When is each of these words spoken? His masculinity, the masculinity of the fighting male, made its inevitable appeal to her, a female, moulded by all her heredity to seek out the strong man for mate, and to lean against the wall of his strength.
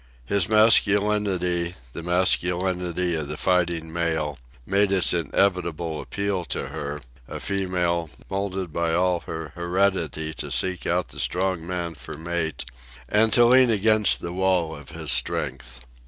His 0.25 0.49
masculinity, 0.49 1.75
the 1.93 2.01
masculinity 2.01 3.13
of 3.13 3.27
the 3.27 3.37
fighting 3.37 3.93
male, 3.93 4.39
made 4.65 4.91
its 4.91 5.13
inevitable 5.13 6.01
appeal 6.01 6.43
to 6.45 6.69
her, 6.69 7.01
a 7.27 7.39
female, 7.39 8.09
moulded 8.27 8.73
by 8.73 8.95
all 8.95 9.19
her 9.27 9.49
heredity 9.53 10.33
to 10.33 10.49
seek 10.49 10.87
out 10.87 11.09
the 11.09 11.19
strong 11.19 11.67
man 11.67 11.93
for 11.93 12.17
mate, 12.17 12.65
and 13.07 13.31
to 13.33 13.45
lean 13.45 13.69
against 13.69 14.21
the 14.21 14.33
wall 14.33 14.75
of 14.75 14.89
his 14.89 15.11
strength. 15.11 15.81